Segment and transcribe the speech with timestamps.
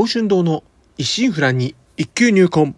[0.00, 0.64] 宝春堂の
[0.96, 2.74] 一心不乱に一級入魂。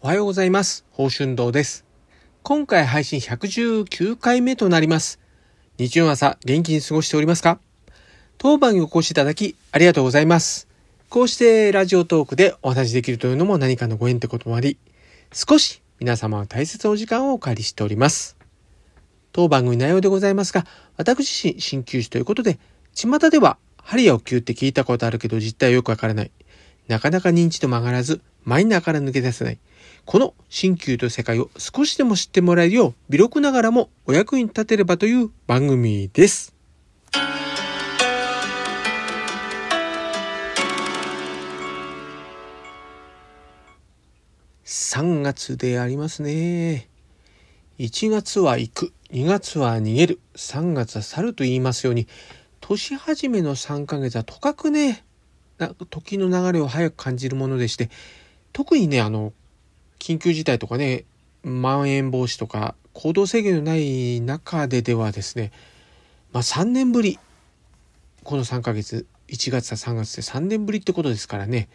[0.00, 0.84] おはようございます。
[0.90, 1.84] 宝春堂です。
[2.42, 5.20] 今回配信119回目となります。
[5.78, 7.60] 日曜朝元気に過ごしておりますか
[8.38, 10.66] 当番にお越しいただきありがとうございます。
[11.08, 14.78] こうしてラジオトークでお話しできるというのも何かのご縁ってこともあり、
[15.32, 18.36] 少し皆様は大切なお時間をお借りしております。
[19.30, 20.66] 当番組内容でございますが、
[20.96, 22.58] 私自身鍼灸師ということで、
[22.92, 26.32] 巷では針やお灸って聞いたことあるけど実態はよくわからない。
[26.88, 29.60] なかなか認知度も上がらず、マイナーから抜け出せない。
[30.04, 36.52] この鍼灸という世界を少しでも知ってもらえるよう、微力ながらもお役に立てればという番組です。
[44.92, 46.86] 3月でありますね。
[47.78, 52.06] 1月は行く、2月は逃げる、3月は去ると言いますように、
[52.60, 55.02] 年始めの3ヶ月はとかくね、
[55.88, 57.88] 時の流れを早く感じるものでして、
[58.52, 59.32] 特にね、あの、
[59.98, 61.06] 緊急事態とかね、
[61.42, 65.52] まん延防止とか行動制限のない中でではですね、
[66.34, 67.18] まあ3年ぶり、
[68.24, 71.70] この3ヶ月、1月か3月で3年ぶりってことですからね、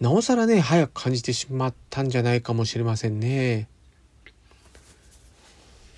[0.00, 3.68] なおさらね、早く感じてしまったんじゃないかもしれませんね。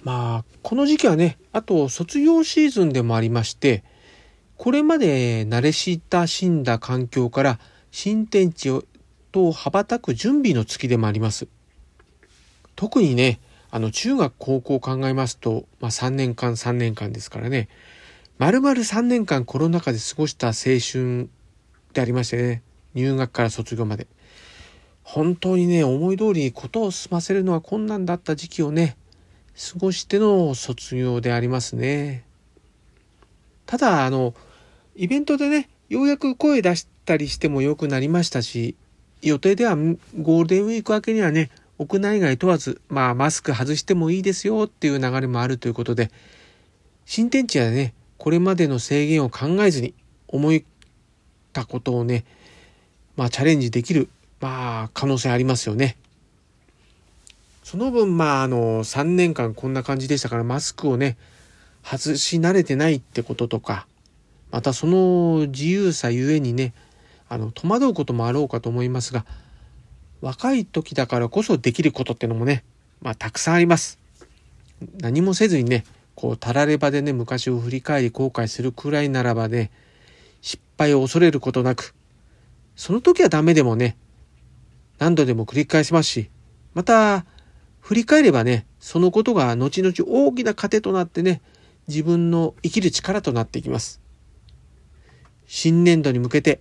[0.02, 3.84] まあ、この時期はね、あと卒業シーズンでもありまして、
[4.56, 7.60] これまで慣れ親しんだ環境から
[7.92, 8.84] 新天地を
[9.30, 11.46] と羽ばたく準備の月でもあります。
[12.74, 17.68] 特にね、あの中学高校を考えますと、まあ3年間3年間ですからね、
[18.38, 21.30] 丸々3年間コロナ禍で過ごした青春
[21.92, 22.62] でありましてね、
[22.94, 24.06] 入学から卒業まで。
[25.02, 28.96] 本当にね、思い通りことを済ませるのは困難だった時期をね、
[29.72, 32.24] 過ごしての卒業でありますね。
[33.66, 34.34] ただ、あの、
[34.96, 38.76] イベントでね、ようやく声出したりしても良くなりましたし、
[39.20, 46.10] 予定ではゴールデンウィーク明けにはね、屋内外問わず、まあマスク外してもいいですよっていう流れもあるということで、
[47.04, 49.94] 新天地はね、これまでの制限を考えずに
[50.28, 50.60] 思っ
[51.52, 52.24] たことをね、
[53.16, 54.08] まあチャレンジできる、
[54.40, 55.96] まあ可能性ありますよね。
[57.62, 61.16] その分、まああの、3年間こんな感じでしたから、マスクをね、
[61.82, 63.86] 外し慣れてないってこととか、
[64.50, 66.74] またその自由さゆえにね、
[67.28, 69.24] あの、戸惑うこともあろうかと思いますが、
[70.20, 72.64] 若い時だからこそできることってのもね、
[73.00, 73.98] まあたくさんあります。
[75.00, 75.84] 何もせずにね、
[76.14, 79.70] こう、たらればでね、昔を振り返り後悔するくらいならばね、
[80.40, 81.94] 失敗を恐れることなく、
[82.76, 83.96] その時はダメでもね、
[84.98, 86.30] 何度でも繰り返しますし、
[86.74, 87.26] また、
[87.80, 91.42] 振り返ればね、そのことが後々大きな糧となってね、
[91.88, 94.00] 自分の生きる力となっていきます。
[95.46, 96.60] 新年度に向けて、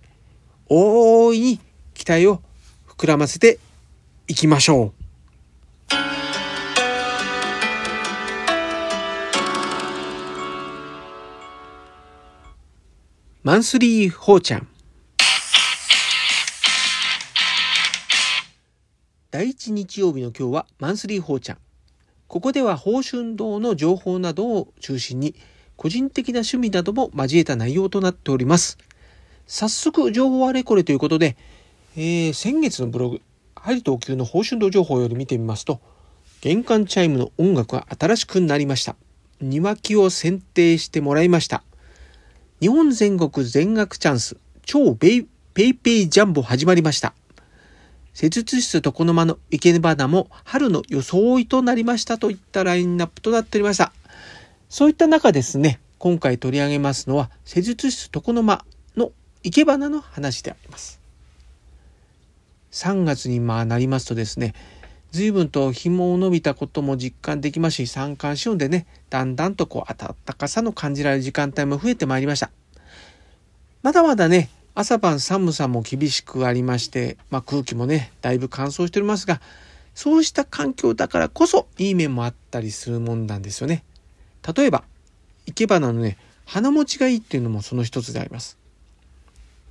[0.67, 1.59] 大いに
[1.93, 2.41] 期待を
[2.87, 3.59] 膨らませて
[4.27, 5.01] いきましょう。
[13.43, 14.67] マンスリーほうちゃん。
[19.31, 21.57] 第一日曜日の今日はマンスリーほうちゃん。
[22.27, 25.35] ここでは宝春堂の情報などを中心に
[25.77, 28.77] 個人的な趣味なども交えた内容となっております。
[29.47, 31.37] 早速情報あれこれということで、
[31.95, 33.21] えー、先月のブログ、
[33.55, 35.79] 鍼と灸の宝春堂情報より見てみますと、
[36.41, 38.97] 玄関チャイムの音楽が新しくなりました。
[39.39, 41.63] 庭木を剪定してもらいました。
[42.59, 47.13] 日本全国全額チャンス、超 PayPay ジャンボ始まりました。
[48.13, 53.93] 施術室床の間の生け花も春の装いとなりましたといったラインナップとなっておりました。
[54.69, 59.11] そういった中ですね、今回取り上げますのは、施術室床の間の
[59.43, 60.99] 生け花の話であります。
[62.71, 64.53] 3月にまあなりますとですね、
[65.11, 72.49] 随分と紐を伸びたことも実感できますし、三寒四温でね、だんだんとこう暖かさの感じられる時間帯も増えてまいりました。
[73.83, 79.41] まだまだね、朝晩寒さも厳しくありまして、まあ、空気もね、だいぶ乾燥しておりますが、
[79.93, 83.83] そうした環境だからこそいい面もあったりするもんなんですよね。
[84.55, 84.83] 例えば、
[85.45, 88.57] 生け花のね、花持ちがいいっていうのもその一つであります。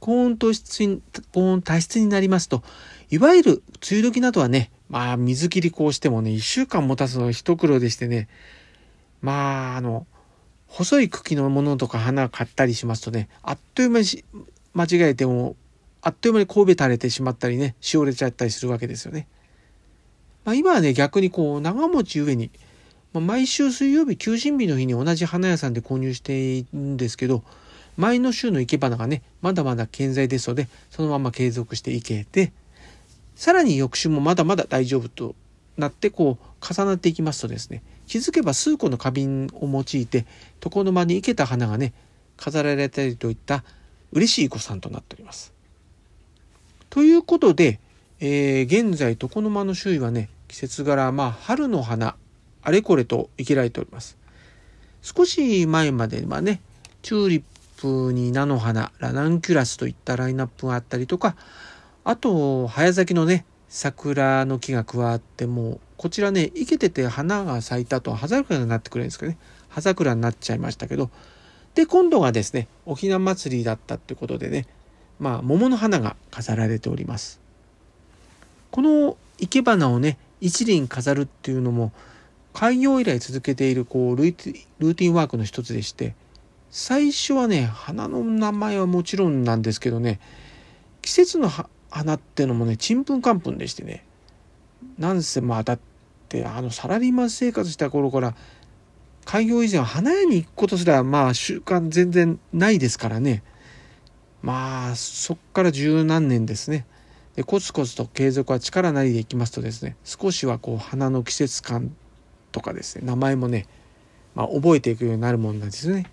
[0.01, 1.03] 高温多湿に、
[1.33, 2.63] 高温多湿になりますと、
[3.11, 3.53] いわゆる
[3.91, 8.29] 梅雨時などはね、まあ水切りこうしてもね、一週間持たすのが一苦労でしてね、
[9.23, 10.07] まああの、
[10.67, 14.25] 細い茎のものとか花を買ったりしますとね、あっという間に
[14.75, 15.57] 間違えても、
[16.03, 19.27] あっという間に神戸垂れてしまったりね、しおれちゃったりするわけですよね。
[20.45, 22.51] まあ、今はね、逆にこう、長持ち上に、
[23.13, 27.43] まあ、毎週水曜日、休診日の日に同じ花屋さんで購入しているんですけど、
[27.97, 32.53] 前の週の生け花がね、まだまだ健在ですので、そのまま継続していけて、
[33.35, 35.35] さらに翌週もまだまだ大丈夫と
[35.77, 40.27] なって、こう、重なっていきますとですね、気づけば数個の花瓶を用いて、
[40.65, 41.93] 床の間に生けた花がね、
[42.37, 43.65] 飾られたりといった
[44.13, 45.53] 嬉しい子さんとなっております。
[46.89, 47.81] ということで、
[48.19, 52.17] えー、現在床の間の周囲はね、季節柄、まあ、春の花、
[52.63, 54.19] あれこれと生きられております。
[55.03, 56.61] 少し前まではね、
[57.03, 57.43] チューリッ
[57.81, 61.37] プに菜の花、ラナンキュラスといったラインナップがあったりとか、
[62.05, 71.09] あと、早咲きのね、桜の木が加わってもこちらね生けてて花が咲いたと葉桜になってくれるんですけどね葉桜になっちゃいましたけど
[71.75, 74.67] で今度がですねおひな祭りだったってことでね
[75.19, 77.41] まあ桃の花が飾られております。
[78.71, 81.93] この生け花をね一輪飾るっていうのも
[82.53, 86.15] 開業以来続けているこうルーティンワークの一つでして
[86.71, 90.21] 最初はね花の名前はもちろんなんですけどね
[91.03, 91.51] 季節の
[91.91, 94.05] 花ってのもねちんぷんかんぷんでしてね。
[94.99, 95.79] なんせまあだっ
[96.29, 98.35] てあのサラリーマン生活した頃から
[99.25, 103.43] 開業以前は花屋に行くことすらまあ習慣全然ないですからね
[104.43, 106.87] まあそっから十何年ですね
[107.37, 111.95] でコツコツと継続は力なりでいきますとですね少しはこう花の季節感
[112.53, 113.67] とかですね名前もね、
[114.35, 116.11] まあ、覚えていくようになるもんなんですね。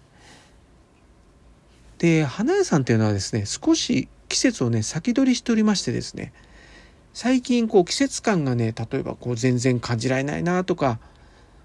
[1.98, 6.32] で花屋さんっていうのはですね少し季節をね先取りしておりましてですね
[7.14, 11.00] 最近こう季節感がね例えばこう全然感じられないなとか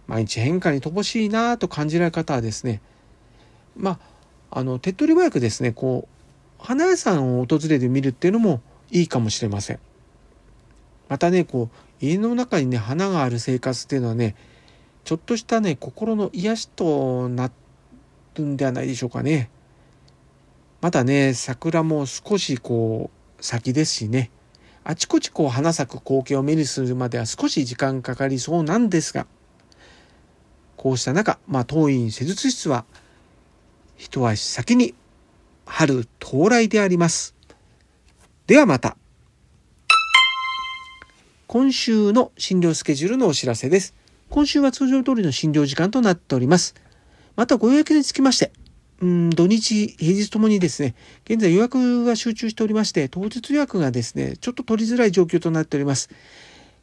[0.06, 2.80] 毎日変化に乏しいなと感じられる方はですね
[3.76, 3.98] ま
[4.50, 8.60] ああの手っ取り早くですねこう花屋さんを訪れてみるっていうのも
[8.90, 9.80] いいかもしれません。
[11.08, 14.36] またねこう家の中にね花がある生活っていうのはね
[15.04, 17.50] ちょっとしたね心の癒しとな
[18.34, 19.50] るんではないでしょうかね。
[20.80, 24.30] またね桜も少しこう先ですしね
[24.84, 29.26] あちこちこう花咲く光景を目にするまでは少し時間かかりそうなんですが
[30.82, 32.84] こうした中、まあ、当院施術室は
[33.96, 34.96] 一足先に
[35.64, 37.36] 春到来であります。
[38.48, 38.96] ではまた。
[41.46, 43.94] 今週の診療スケジュールのお知らせです。
[44.28, 46.74] 今週は通常通りの診療時間となっております。
[47.36, 48.50] またご予約につきまして、
[49.00, 50.96] うん、土日、平日ともにですね、
[51.26, 56.10] 現在予約が集中しておりまして、当日予約がですね、ちょっと取りづらい状況となっております。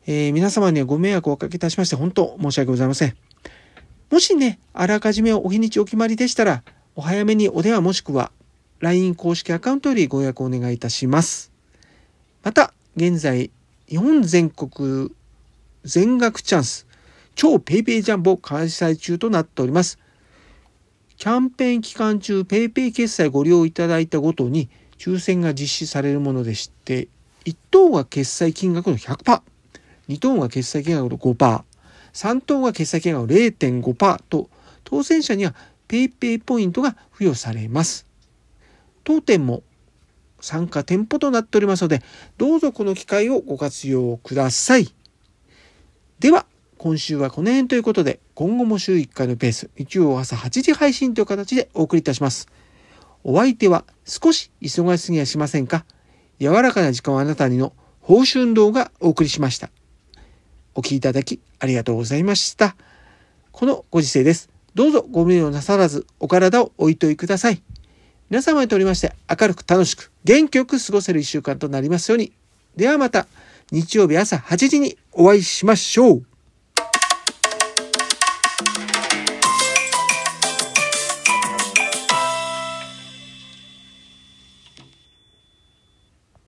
[0.07, 3.29] えー、皆様にはご迷惑をおかけいたしまして、本当申し訳ございません。
[4.12, 6.64] もしね、あらかじめお日にちお決まりでしたら、
[6.96, 8.32] お早めにお電話もしくは
[8.80, 11.52] LINE 公式アカウントよりご予約お願いいたします。
[12.44, 13.52] また、現在、
[13.88, 15.12] 日本全国
[15.84, 16.88] 全額チャンス、
[17.36, 20.00] 超 PayPay ジャンボ開催中となっております。
[21.18, 27.10] キャンペーン期間中 PayPay 決済ご利用いただいたごとに抽選が実施されるものでして、
[27.46, 29.42] 1等が決済金額の100%、
[30.08, 31.64] 2等が決済金額の5%、
[32.14, 34.50] 3等が決済金額0.5%と、
[34.84, 35.56] 当選者には
[35.88, 38.06] PayPay ポイントが付与されます。
[39.04, 39.64] 当店も
[40.40, 42.02] 参加店舗となっておりますので、
[42.38, 44.94] どうぞこの機会をご活用ください。
[46.20, 46.46] では、
[46.78, 52.48] 今週はこの辺ということで、今後も週1回のペース、日曜朝8時配信という形でお送りいたします。
[53.24, 55.86] お相手は少し忙しすぎやしませんか？
[56.39, 59.70] 柔らかな時間をあなたにの報酬運動がお送りしました。
[60.74, 62.75] お聴きいただきありがとうございました。
[63.51, 64.50] このご時世です。
[64.75, 67.62] どうぞご無理をなさらずお体をおいといください。
[68.30, 72.32] 皆様にとりまして明るく楽しく元気よく過ごせる一週間となりますように。
[72.75, 73.28] ではまた
[73.72, 76.24] 日曜日朝8時にお会いしましょう。